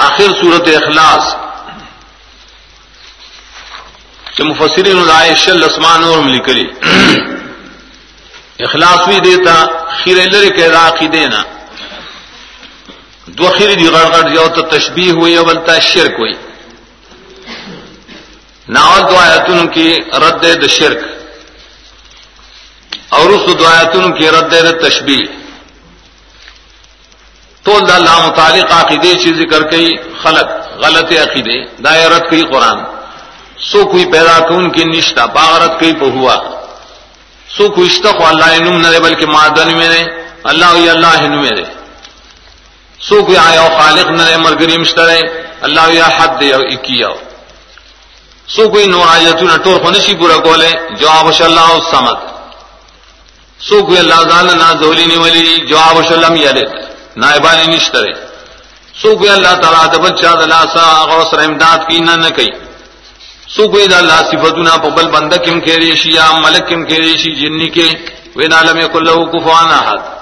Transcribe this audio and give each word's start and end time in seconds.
آخر 0.00 0.40
صورت 0.40 0.68
اخلاص 0.68 1.36
کہ 4.36 4.44
مفسرین 4.44 5.04
رائے 5.08 5.34
شل 5.36 5.64
اسمان 5.64 6.04
اور 6.04 6.18
ملی 6.18 6.38
کری 6.38 6.66
اخلاص 8.58 9.08
بھی 9.08 9.20
دیتا، 9.20 9.66
خیر 9.88 10.30
لر 10.30 10.48
کے 10.56 10.68
راقی 10.68 11.08
دینا۔ 11.08 11.42
دو 13.26 13.50
خیر 13.58 13.74
دی 13.78 13.92
گڑ 13.92 14.04
گڑ 14.04 14.34
جاؤ 14.34 14.48
تو 14.48 14.62
تشبیح 14.62 15.12
ہوئی 15.12 15.36
اولتا 15.36 15.78
شرک 15.78 16.10
ہوئی۔ 16.10 16.32
ناول 18.68 19.00
دو 19.10 19.16
آیتن 19.16 19.68
کی 19.68 19.96
رد 20.12 20.64
د 20.64 20.68
شرک۔ 20.68 20.98
اور 23.08 23.30
اس 23.30 23.58
دو 23.58 23.66
آیتن 23.66 24.18
کی 24.18 24.30
رد 24.30 24.52
د 24.52 24.88
تشبیح۔ 24.88 25.39
تو 27.70 27.94
اللہ 27.94 28.16
متعلق 28.26 28.72
عقیدے 28.74 29.12
چیز 29.22 29.36
ذکر 29.38 29.62
کئی 29.70 29.90
خلق 30.22 30.48
غلط 30.82 31.12
عقیدے 31.24 31.58
دائرت 31.84 32.30
کئی 32.30 32.42
قرآن. 32.52 32.78
سو 33.70 33.84
کوئی 33.90 34.04
پیدا 34.12 34.38
کون 34.48 34.70
کی 34.74 34.84
نشتا 34.84 35.24
باغرت 35.36 35.78
کئی 35.80 35.92
پہ 36.00 36.06
ہوا 36.16 36.36
سو 37.56 37.68
کو 37.74 37.82
اشتق 37.82 38.22
اللہ 38.26 38.58
نم 38.64 38.76
نہ 38.80 38.98
بلکہ 39.02 39.26
معدن 39.26 39.76
میں 39.78 39.88
نے 39.88 40.02
اللہ 40.50 40.72
اللہ 40.94 41.14
ہن 41.22 41.36
میں 41.40 41.50
رے 41.58 41.64
سو 43.08 43.22
کوئی 43.26 43.36
آیا 43.38 43.66
خالق 43.78 44.10
نہ 44.18 44.24
مرگری 44.44 44.76
مشترے 44.80 45.20
اللہ 45.66 45.92
یا 45.92 46.08
حد 46.18 46.40
دے 46.40 46.52
اکیا 46.54 47.10
سو 48.54 48.68
کوئی 48.72 48.86
نو 48.86 49.02
آیتو 49.08 49.44
نہ 49.46 49.56
ٹور 49.64 49.80
خنشی 49.84 50.14
پورا 50.20 50.36
کولے 50.44 50.70
جواب 51.00 51.26
اللہ 51.48 51.70
سمت 51.90 52.18
سو 53.60 53.82
کوئی 53.86 53.98
اللہ 53.98 54.20
زال 54.30 54.56
نہ 54.58 54.72
زولی 54.82 55.06
نی 55.06 55.16
ولی 55.16 55.56
جواب 55.70 56.02
شلم 56.08 56.36
یلد. 56.36 56.79
نائبان 57.16 57.70
نشترے۔ 57.70 58.12
سوکھ 59.02 59.30
اللہ 59.30 59.54
تعالیٰ 59.62 59.86
دبل 59.92 60.08
دبچہ 60.08 60.36
دلا 60.44 60.64
سا 60.72 61.04
غوثر 61.04 61.38
امداد 61.38 61.78
کی 61.88 61.98
نہ 61.98 62.10
نہ 62.10 62.28
کئی۔ 62.28 62.48
سوکھ 63.48 63.72
کوئی 63.72 63.86
دا 63.86 63.98
اللہ 63.98 64.12
صفتنا 64.12 64.76
پبل 64.76 65.08
بندہ 65.10 65.36
کم 65.36 65.60
کے 65.60 65.76
ریشی 65.76 66.12
یا 66.12 66.30
ملک 66.32 66.68
کم 66.68 66.84
کے 66.84 66.94
ریشی 66.94 67.34
جنی 67.34 67.68
کے۔ 67.68 67.88
وین 68.36 68.52
عالم 68.52 68.88
کلو 68.92 69.26
کفوانا 69.26 69.78
حد 69.78 70.19